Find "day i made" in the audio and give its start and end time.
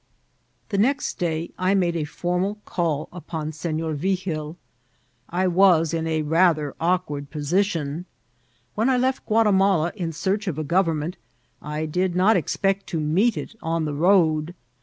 1.19-1.95